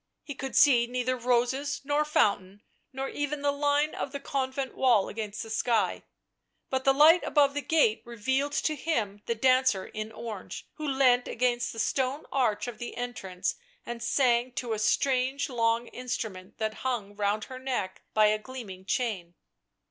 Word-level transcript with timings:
He 0.23 0.33
could 0.33 0.55
see 0.55 0.87
neither 0.87 1.15
roses, 1.15 1.81
nor 1.83 2.03
fountain, 2.03 2.63
nor 2.91 3.07
even 3.09 3.43
the 3.43 3.51
line 3.51 3.93
of 3.93 4.11
the 4.11 4.19
convent 4.19 4.73
wall 4.73 5.07
against 5.09 5.43
the 5.43 5.51
sky; 5.51 6.01
but 6.71 6.85
the 6.85 6.91
light 6.91 7.21
above 7.23 7.53
the 7.53 7.61
gate 7.61 8.01
revealed 8.03 8.53
to 8.53 8.73
him 8.75 9.21
the 9.27 9.35
dancer 9.35 9.85
in 9.85 10.11
orange, 10.11 10.65
who 10.77 10.87
leant 10.87 11.27
against 11.27 11.71
the 11.71 11.77
stone 11.77 12.25
arch 12.31 12.67
of 12.67 12.79
the 12.79 12.97
entrance 12.97 13.57
and 13.85 14.01
sang 14.01 14.53
to 14.53 14.73
a 14.73 14.79
strange 14.79 15.49
long 15.49 15.85
instrument 15.89 16.57
that 16.57 16.73
hung 16.81 17.15
round 17.15 17.43
her 17.43 17.59
neck 17.59 18.01
by 18.15 18.25
a 18.25 18.39
gleaming 18.39 18.85
chain. 18.85 19.35